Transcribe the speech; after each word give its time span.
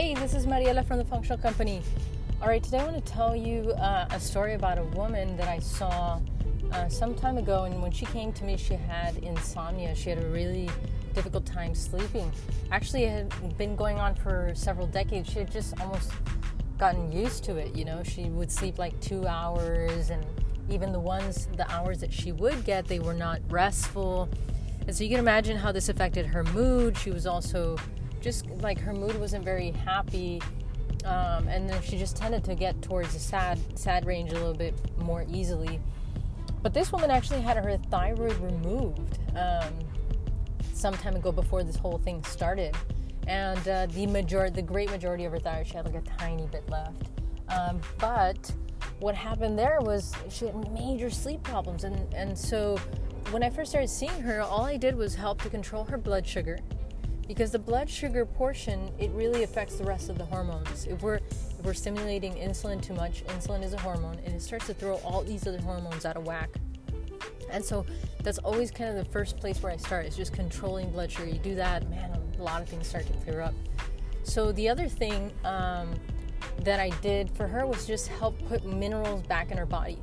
Hey, 0.00 0.14
this 0.14 0.32
is 0.32 0.46
Mariela 0.46 0.82
from 0.82 0.96
the 0.96 1.04
Functional 1.04 1.36
Company. 1.36 1.82
All 2.40 2.48
right, 2.48 2.62
today 2.62 2.78
I 2.78 2.84
want 2.84 3.04
to 3.04 3.12
tell 3.12 3.36
you 3.36 3.72
uh, 3.72 4.06
a 4.10 4.18
story 4.18 4.54
about 4.54 4.78
a 4.78 4.84
woman 4.84 5.36
that 5.36 5.46
I 5.46 5.58
saw 5.58 6.18
uh, 6.72 6.88
some 6.88 7.14
time 7.14 7.36
ago. 7.36 7.64
And 7.64 7.82
when 7.82 7.92
she 7.92 8.06
came 8.06 8.32
to 8.32 8.44
me, 8.44 8.56
she 8.56 8.76
had 8.76 9.18
insomnia. 9.18 9.94
She 9.94 10.08
had 10.08 10.24
a 10.24 10.26
really 10.28 10.70
difficult 11.12 11.44
time 11.44 11.74
sleeping. 11.74 12.32
Actually, 12.72 13.04
it 13.04 13.30
had 13.30 13.58
been 13.58 13.76
going 13.76 13.98
on 13.98 14.14
for 14.14 14.52
several 14.54 14.86
decades. 14.86 15.28
She 15.28 15.40
had 15.40 15.52
just 15.52 15.78
almost 15.82 16.12
gotten 16.78 17.12
used 17.12 17.44
to 17.44 17.58
it. 17.58 17.76
You 17.76 17.84
know, 17.84 18.02
she 18.02 18.30
would 18.30 18.50
sleep 18.50 18.78
like 18.78 18.98
two 19.02 19.26
hours, 19.26 20.08
and 20.08 20.24
even 20.70 20.92
the 20.92 20.98
ones, 20.98 21.46
the 21.58 21.70
hours 21.70 22.00
that 22.00 22.10
she 22.10 22.32
would 22.32 22.64
get, 22.64 22.86
they 22.86 23.00
were 23.00 23.12
not 23.12 23.40
restful. 23.50 24.30
And 24.86 24.96
so 24.96 25.04
you 25.04 25.10
can 25.10 25.18
imagine 25.18 25.58
how 25.58 25.72
this 25.72 25.90
affected 25.90 26.24
her 26.24 26.42
mood. 26.42 26.96
She 26.96 27.10
was 27.10 27.26
also 27.26 27.76
just 28.20 28.46
like 28.62 28.78
her 28.78 28.92
mood 28.92 29.18
wasn't 29.18 29.44
very 29.44 29.70
happy. 29.70 30.40
Um, 31.04 31.48
and 31.48 31.68
then 31.68 31.80
she 31.82 31.96
just 31.96 32.16
tended 32.16 32.44
to 32.44 32.54
get 32.54 32.80
towards 32.82 33.14
the 33.14 33.20
sad, 33.20 33.58
sad 33.78 34.04
range 34.04 34.32
a 34.32 34.34
little 34.34 34.54
bit 34.54 34.74
more 34.98 35.24
easily. 35.32 35.80
But 36.62 36.74
this 36.74 36.92
woman 36.92 37.10
actually 37.10 37.40
had 37.40 37.56
her 37.56 37.76
thyroid 37.90 38.36
removed 38.38 39.18
um, 39.34 39.72
some 40.74 40.94
time 40.94 41.16
ago 41.16 41.32
before 41.32 41.62
this 41.62 41.76
whole 41.76 41.98
thing 41.98 42.22
started, 42.24 42.76
and 43.26 43.66
uh, 43.66 43.86
the 43.86 44.06
majority, 44.06 44.56
the 44.56 44.62
great 44.62 44.90
majority 44.90 45.24
of 45.24 45.32
her 45.32 45.38
thyroid, 45.38 45.66
she 45.66 45.74
had 45.74 45.86
like 45.86 45.94
a 45.94 46.02
tiny 46.18 46.46
bit 46.48 46.68
left. 46.68 47.02
Um, 47.48 47.80
but 47.98 48.52
what 48.98 49.14
happened 49.14 49.58
there 49.58 49.78
was 49.80 50.12
she 50.28 50.46
had 50.46 50.72
major 50.72 51.08
sleep 51.08 51.42
problems, 51.42 51.84
and 51.84 52.12
and 52.12 52.36
so 52.36 52.76
when 53.30 53.42
I 53.42 53.48
first 53.48 53.70
started 53.70 53.88
seeing 53.88 54.20
her, 54.20 54.42
all 54.42 54.64
I 54.64 54.76
did 54.76 54.96
was 54.96 55.14
help 55.14 55.40
to 55.42 55.48
control 55.48 55.84
her 55.84 55.96
blood 55.96 56.26
sugar 56.26 56.58
because 57.30 57.52
the 57.52 57.58
blood 57.60 57.88
sugar 57.88 58.26
portion 58.26 58.90
it 58.98 59.08
really 59.12 59.44
affects 59.44 59.76
the 59.76 59.84
rest 59.84 60.10
of 60.10 60.18
the 60.18 60.24
hormones. 60.24 60.86
If 60.86 61.00
we're 61.00 61.18
if 61.18 61.64
we're 61.64 61.74
stimulating 61.74 62.34
insulin 62.34 62.82
too 62.82 62.92
much 62.92 63.24
insulin 63.26 63.62
is 63.62 63.72
a 63.72 63.78
hormone 63.78 64.18
and 64.26 64.34
it 64.34 64.42
starts 64.42 64.66
to 64.66 64.74
throw 64.74 64.96
all 65.04 65.22
these 65.22 65.46
other 65.46 65.60
hormones 65.60 66.04
out 66.04 66.16
of 66.16 66.26
whack. 66.26 66.50
And 67.52 67.64
so 67.64 67.86
that's 68.24 68.38
always 68.38 68.72
kind 68.72 68.90
of 68.90 68.96
the 68.96 69.08
first 69.12 69.36
place 69.36 69.62
where 69.62 69.70
i 69.70 69.76
start 69.76 70.06
is 70.06 70.16
just 70.16 70.32
controlling 70.32 70.90
blood 70.90 71.12
sugar. 71.12 71.28
You 71.28 71.38
do 71.38 71.54
that 71.54 71.88
man 71.88 72.10
a 72.36 72.42
lot 72.42 72.62
of 72.62 72.68
things 72.68 72.88
start 72.88 73.06
to 73.06 73.12
clear 73.24 73.42
up. 73.42 73.54
So 74.24 74.50
the 74.50 74.68
other 74.68 74.88
thing 74.88 75.30
um, 75.44 75.94
that 76.64 76.80
i 76.80 76.90
did 77.00 77.30
for 77.30 77.46
her 77.46 77.64
was 77.64 77.86
just 77.86 78.08
help 78.08 78.44
put 78.48 78.64
minerals 78.64 79.22
back 79.28 79.52
in 79.52 79.56
her 79.56 79.66
body. 79.66 80.00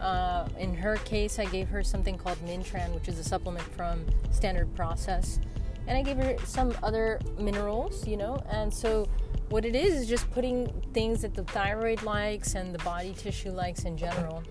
Uh, 0.00 0.48
in 0.58 0.74
her 0.74 0.96
case 0.98 1.38
i 1.38 1.44
gave 1.44 1.68
her 1.68 1.84
something 1.84 2.16
called 2.18 2.40
Min-Tran 2.42 2.94
which 2.94 3.08
is 3.08 3.18
a 3.18 3.24
supplement 3.24 3.66
from 3.74 4.04
standard 4.30 4.72
process 4.76 5.40
and 5.88 5.96
I 5.96 6.02
gave 6.02 6.18
her 6.18 6.36
some 6.44 6.74
other 6.82 7.18
minerals, 7.38 8.06
you 8.06 8.16
know. 8.16 8.36
And 8.50 8.72
so, 8.72 9.08
what 9.48 9.64
it 9.64 9.74
is 9.74 9.94
is 9.94 10.06
just 10.06 10.30
putting 10.30 10.68
things 10.92 11.22
that 11.22 11.34
the 11.34 11.44
thyroid 11.44 12.02
likes 12.02 12.54
and 12.54 12.74
the 12.74 12.78
body 12.84 13.14
tissue 13.14 13.50
likes 13.50 13.84
in 13.84 13.96
general. 13.96 14.42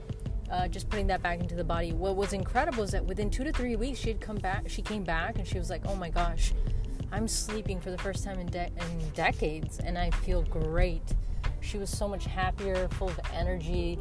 Uh, 0.51 0.67
just 0.67 0.89
putting 0.89 1.05
that 1.07 1.21
back 1.21 1.39
into 1.39 1.55
the 1.55 1.63
body. 1.63 1.93
What 1.93 2.15
was 2.15 2.33
incredible 2.33 2.83
is 2.83 2.91
that 2.91 3.05
within 3.05 3.29
two 3.29 3.43
to 3.43 3.51
three 3.51 3.75
weeks, 3.75 3.99
she 3.99 4.09
had 4.09 4.19
come 4.19 4.37
back. 4.37 4.67
She 4.67 4.81
came 4.81 5.03
back 5.03 5.37
and 5.37 5.47
she 5.47 5.59
was 5.59 5.69
like, 5.69 5.81
"Oh 5.85 5.95
my 5.95 6.09
gosh, 6.09 6.53
I'm 7.11 7.27
sleeping 7.27 7.79
for 7.79 7.91
the 7.91 7.97
first 7.97 8.23
time 8.23 8.39
in, 8.39 8.47
de- 8.47 8.65
in 8.65 9.09
decades, 9.13 9.79
and 9.79 9.97
I 9.97 10.09
feel 10.09 10.41
great." 10.43 11.13
She 11.59 11.77
was 11.77 11.89
so 11.89 12.07
much 12.07 12.25
happier, 12.25 12.87
full 12.89 13.09
of 13.09 13.19
energy 13.33 13.99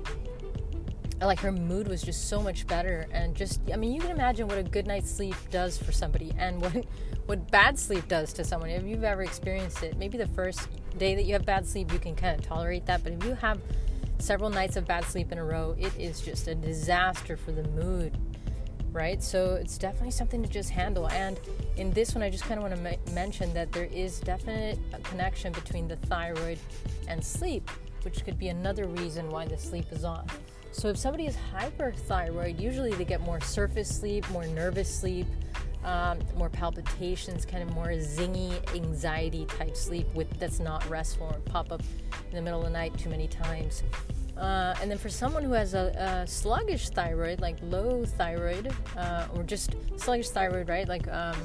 like 1.20 1.40
her 1.40 1.52
mood 1.52 1.88
was 1.88 2.02
just 2.02 2.28
so 2.28 2.42
much 2.42 2.66
better 2.66 3.06
and 3.10 3.34
just 3.34 3.60
i 3.72 3.76
mean 3.76 3.92
you 3.92 4.00
can 4.00 4.10
imagine 4.10 4.46
what 4.46 4.58
a 4.58 4.62
good 4.62 4.86
night's 4.86 5.10
sleep 5.10 5.34
does 5.50 5.78
for 5.78 5.90
somebody 5.90 6.32
and 6.38 6.60
what 6.60 6.84
what 7.26 7.50
bad 7.50 7.76
sleep 7.78 8.06
does 8.06 8.32
to 8.32 8.44
someone. 8.44 8.70
If 8.70 8.84
you've 8.84 9.02
ever 9.04 9.22
experienced 9.22 9.82
it 9.82 9.98
maybe 9.98 10.16
the 10.16 10.28
first 10.28 10.68
day 10.96 11.14
that 11.14 11.24
you 11.24 11.32
have 11.34 11.44
bad 11.44 11.66
sleep 11.66 11.92
you 11.92 11.98
can 11.98 12.14
kind 12.14 12.38
of 12.38 12.46
tolerate 12.46 12.86
that. 12.86 13.02
But 13.02 13.14
if 13.14 13.24
you 13.24 13.34
have 13.34 13.60
several 14.18 14.48
nights 14.48 14.76
of 14.76 14.86
bad 14.86 15.04
sleep 15.04 15.32
in 15.32 15.38
a 15.38 15.44
row 15.44 15.74
it 15.78 15.92
is 15.98 16.20
just 16.20 16.48
a 16.48 16.54
disaster 16.54 17.36
for 17.36 17.52
the 17.52 17.64
mood 17.70 18.16
right? 18.92 19.22
So 19.22 19.56
it's 19.56 19.76
definitely 19.76 20.12
something 20.12 20.42
to 20.42 20.48
just 20.48 20.70
handle. 20.70 21.10
And 21.10 21.38
in 21.76 21.90
this 21.92 22.14
one 22.14 22.22
i 22.22 22.30
just 22.30 22.44
kind 22.44 22.58
of 22.58 22.70
want 22.70 22.74
to 22.82 23.12
mention 23.12 23.52
that 23.52 23.70
there 23.72 23.84
is 23.84 24.20
definite 24.20 24.78
connection 25.02 25.52
between 25.52 25.86
the 25.88 25.96
thyroid 25.96 26.58
and 27.08 27.22
sleep 27.22 27.70
which 28.02 28.24
could 28.24 28.38
be 28.38 28.48
another 28.48 28.86
reason 28.86 29.28
why 29.28 29.44
the 29.46 29.58
sleep 29.58 29.86
is 29.90 30.04
off 30.04 30.38
so 30.72 30.88
if 30.88 30.96
somebody 30.96 31.26
is 31.26 31.36
hyperthyroid, 31.54 32.60
usually 32.60 32.92
they 32.92 33.04
get 33.04 33.20
more 33.20 33.40
surface 33.40 33.88
sleep, 33.88 34.28
more 34.30 34.46
nervous 34.46 34.94
sleep, 34.94 35.26
um, 35.84 36.18
more 36.36 36.50
palpitations, 36.50 37.46
kind 37.46 37.62
of 37.62 37.74
more 37.74 37.88
zingy 37.88 38.52
anxiety 38.74 39.46
type 39.46 39.76
sleep 39.76 40.06
with 40.14 40.28
that's 40.38 40.58
not 40.58 40.88
restful 40.90 41.28
or 41.28 41.38
pop 41.50 41.70
up 41.70 41.80
in 42.28 42.34
the 42.34 42.42
middle 42.42 42.60
of 42.60 42.66
the 42.66 42.72
night 42.72 42.96
too 42.98 43.08
many 43.08 43.28
times. 43.28 43.84
Uh, 44.36 44.74
and 44.82 44.90
then 44.90 44.98
for 44.98 45.08
someone 45.08 45.42
who 45.42 45.52
has 45.52 45.72
a, 45.72 46.22
a 46.24 46.26
sluggish 46.26 46.90
thyroid, 46.90 47.40
like 47.40 47.56
low 47.62 48.04
thyroid, 48.04 48.70
uh, 48.96 49.28
or 49.34 49.42
just 49.42 49.76
sluggish 49.96 50.28
thyroid, 50.28 50.68
right? 50.68 50.88
Like 50.88 51.08
um, 51.08 51.36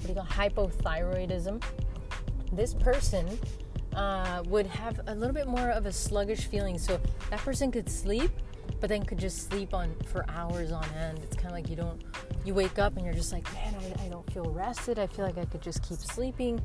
what 0.00 0.02
do 0.02 0.08
you 0.08 0.14
call 0.14 0.24
hypothyroidism? 0.24 1.62
This 2.52 2.74
person 2.74 3.38
uh, 3.94 4.42
would 4.46 4.66
have 4.66 5.00
a 5.06 5.14
little 5.14 5.34
bit 5.34 5.46
more 5.46 5.70
of 5.70 5.86
a 5.86 5.92
sluggish 5.92 6.46
feeling. 6.46 6.78
So 6.78 7.00
that 7.30 7.40
person 7.40 7.70
could 7.70 7.88
sleep, 7.88 8.30
but 8.80 8.88
then 8.88 9.04
could 9.04 9.18
just 9.18 9.48
sleep 9.48 9.74
on 9.74 9.94
for 10.06 10.24
hours 10.28 10.72
on 10.72 10.84
end. 10.94 11.20
It's 11.22 11.36
kind 11.36 11.48
of 11.48 11.52
like 11.52 11.68
you 11.68 11.76
don't, 11.76 12.02
you 12.44 12.54
wake 12.54 12.78
up 12.78 12.96
and 12.96 13.04
you're 13.04 13.14
just 13.14 13.32
like, 13.32 13.50
man, 13.54 13.74
I, 13.74 14.06
I 14.06 14.08
don't 14.08 14.30
feel 14.32 14.50
rested. 14.50 14.98
I 14.98 15.06
feel 15.06 15.24
like 15.24 15.38
I 15.38 15.44
could 15.44 15.62
just 15.62 15.82
keep 15.82 15.98
sleeping, 15.98 16.60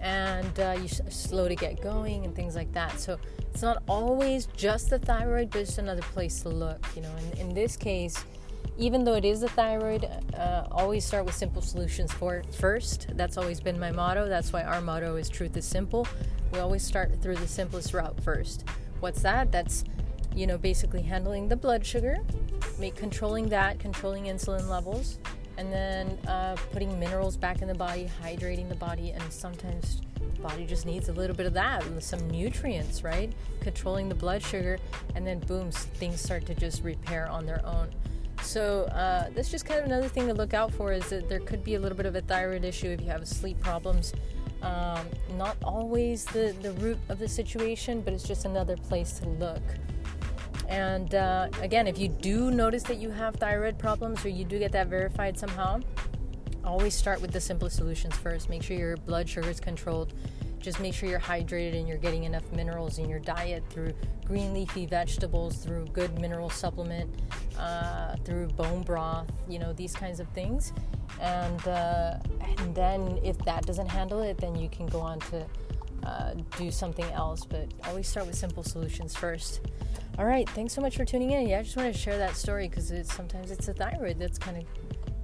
and 0.00 0.60
uh, 0.60 0.76
you 0.80 0.88
slow 0.88 1.48
to 1.48 1.56
get 1.56 1.80
going 1.82 2.24
and 2.24 2.34
things 2.34 2.54
like 2.54 2.72
that. 2.72 3.00
So 3.00 3.18
it's 3.52 3.62
not 3.62 3.82
always 3.88 4.46
just 4.46 4.90
the 4.90 4.98
thyroid, 4.98 5.50
but 5.50 5.62
it's 5.62 5.78
another 5.78 6.02
place 6.02 6.40
to 6.42 6.48
look. 6.48 6.84
You 6.94 7.02
know, 7.02 7.12
in, 7.32 7.48
in 7.48 7.54
this 7.54 7.76
case 7.76 8.24
even 8.78 9.04
though 9.04 9.14
it 9.14 9.24
is 9.24 9.40
the 9.40 9.48
thyroid, 9.48 10.08
uh, 10.34 10.66
always 10.70 11.04
start 11.04 11.24
with 11.24 11.34
simple 11.34 11.60
solutions 11.60 12.12
for 12.12 12.42
first. 12.58 13.08
That's 13.14 13.36
always 13.36 13.60
been 13.60 13.78
my 13.78 13.90
motto. 13.90 14.28
That's 14.28 14.52
why 14.52 14.62
our 14.62 14.80
motto 14.80 15.16
is 15.16 15.28
truth 15.28 15.56
is 15.56 15.64
simple. 15.64 16.06
We 16.52 16.60
always 16.60 16.84
start 16.84 17.20
through 17.20 17.36
the 17.36 17.48
simplest 17.48 17.92
route 17.92 18.20
first. 18.22 18.64
What's 19.00 19.20
that? 19.22 19.50
That's 19.50 19.84
you 20.34 20.46
know 20.46 20.58
basically 20.58 21.02
handling 21.02 21.48
the 21.48 21.56
blood 21.56 21.84
sugar, 21.84 22.18
make 22.78 22.94
controlling 22.94 23.48
that, 23.48 23.80
controlling 23.80 24.24
insulin 24.24 24.68
levels, 24.68 25.18
and 25.56 25.72
then 25.72 26.16
uh, 26.28 26.56
putting 26.72 26.98
minerals 27.00 27.36
back 27.36 27.62
in 27.62 27.68
the 27.68 27.74
body, 27.74 28.08
hydrating 28.22 28.68
the 28.68 28.76
body, 28.76 29.10
and 29.10 29.32
sometimes 29.32 30.02
the 30.36 30.42
body 30.42 30.64
just 30.64 30.86
needs 30.86 31.08
a 31.08 31.12
little 31.12 31.34
bit 31.34 31.46
of 31.46 31.54
that, 31.54 31.84
some 32.00 32.30
nutrients, 32.30 33.02
right? 33.02 33.32
Controlling 33.60 34.08
the 34.08 34.14
blood 34.14 34.40
sugar, 34.40 34.78
and 35.16 35.26
then 35.26 35.40
boom, 35.40 35.72
things 35.72 36.20
start 36.20 36.46
to 36.46 36.54
just 36.54 36.84
repair 36.84 37.28
on 37.28 37.44
their 37.44 37.60
own. 37.66 37.88
So 38.42 38.84
uh, 38.84 39.30
that's 39.34 39.50
just 39.50 39.66
kind 39.66 39.80
of 39.80 39.86
another 39.86 40.08
thing 40.08 40.26
to 40.28 40.34
look 40.34 40.54
out 40.54 40.72
for 40.72 40.92
is 40.92 41.08
that 41.10 41.28
there 41.28 41.40
could 41.40 41.62
be 41.62 41.74
a 41.74 41.80
little 41.80 41.96
bit 41.96 42.06
of 42.06 42.14
a 42.14 42.20
thyroid 42.20 42.64
issue 42.64 42.88
if 42.88 43.00
you 43.00 43.08
have 43.08 43.26
sleep 43.28 43.60
problems. 43.60 44.14
Um, 44.62 45.06
not 45.36 45.56
always 45.62 46.24
the, 46.24 46.54
the 46.62 46.72
root 46.72 46.98
of 47.08 47.18
the 47.18 47.28
situation, 47.28 48.00
but 48.00 48.12
it's 48.12 48.24
just 48.24 48.44
another 48.44 48.76
place 48.76 49.18
to 49.20 49.28
look. 49.28 49.62
And 50.68 51.14
uh, 51.14 51.48
again, 51.62 51.86
if 51.86 51.98
you 51.98 52.08
do 52.08 52.50
notice 52.50 52.82
that 52.84 52.96
you 52.96 53.10
have 53.10 53.36
thyroid 53.36 53.78
problems 53.78 54.24
or 54.24 54.28
you 54.28 54.44
do 54.44 54.58
get 54.58 54.72
that 54.72 54.88
verified 54.88 55.38
somehow, 55.38 55.80
always 56.64 56.94
start 56.94 57.20
with 57.22 57.32
the 57.32 57.40
simplest 57.40 57.76
solutions 57.76 58.14
first. 58.16 58.50
Make 58.50 58.62
sure 58.62 58.76
your 58.76 58.96
blood 58.96 59.28
sugar 59.28 59.48
is 59.48 59.60
controlled 59.60 60.12
just 60.60 60.80
make 60.80 60.94
sure 60.94 61.08
you're 61.08 61.20
hydrated 61.20 61.78
and 61.78 61.88
you're 61.88 61.98
getting 61.98 62.24
enough 62.24 62.50
minerals 62.52 62.98
in 62.98 63.08
your 63.08 63.18
diet 63.18 63.62
through 63.70 63.92
green 64.24 64.52
leafy 64.52 64.86
vegetables, 64.86 65.56
through 65.56 65.86
good 65.86 66.18
mineral 66.20 66.50
supplement, 66.50 67.10
uh, 67.58 68.16
through 68.24 68.48
bone 68.48 68.82
broth, 68.82 69.30
you 69.48 69.58
know, 69.58 69.72
these 69.72 69.94
kinds 69.94 70.20
of 70.20 70.28
things. 70.28 70.72
And, 71.20 71.66
uh, 71.66 72.18
and 72.58 72.74
then 72.74 73.18
if 73.22 73.38
that 73.40 73.66
doesn't 73.66 73.88
handle 73.88 74.20
it, 74.20 74.38
then 74.38 74.54
you 74.54 74.68
can 74.68 74.86
go 74.86 75.00
on 75.00 75.20
to 75.20 75.46
uh, 76.04 76.34
do 76.56 76.70
something 76.70 77.06
else. 77.12 77.44
But 77.44 77.72
always 77.86 78.08
start 78.08 78.26
with 78.26 78.36
simple 78.36 78.62
solutions 78.62 79.16
first. 79.16 79.60
All 80.18 80.26
right, 80.26 80.48
thanks 80.50 80.74
so 80.74 80.80
much 80.80 80.96
for 80.96 81.04
tuning 81.04 81.30
in. 81.30 81.48
Yeah, 81.48 81.60
I 81.60 81.62
just 81.62 81.76
wanted 81.76 81.92
to 81.92 81.98
share 81.98 82.18
that 82.18 82.36
story 82.36 82.68
because 82.68 82.90
it's, 82.90 83.14
sometimes 83.14 83.50
it's 83.50 83.66
the 83.66 83.74
thyroid 83.74 84.18
that's 84.18 84.38
kind 84.38 84.56
of, 84.56 84.64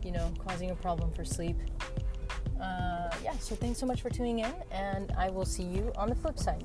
you 0.05 0.13
know, 0.13 0.33
causing 0.47 0.71
a 0.71 0.75
problem 0.77 1.11
for 1.11 1.25
sleep 1.25 1.57
uh, 2.61 3.11
yeah, 3.23 3.33
so 3.39 3.55
thanks 3.55 3.79
so 3.79 3.87
much 3.87 4.01
for 4.03 4.11
tuning 4.11 4.41
in, 4.41 4.53
and 4.71 5.13
I 5.19 5.31
will 5.31 5.45
see 5.45 5.65
you 5.65 5.93
on 5.97 6.09
the 6.09 6.15
flip 6.15 6.39
side. 6.39 6.65